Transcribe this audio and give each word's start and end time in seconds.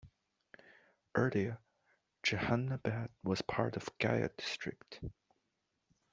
Earlier, 1.13 1.59
Jehanabad 2.25 3.09
was 3.21 3.43
part 3.43 3.75
of 3.75 3.95
Gaya 3.99 4.29
district. 4.35 4.99